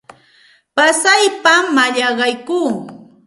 Pasaypam 0.75 1.65
mallaqaykuu. 1.75 2.69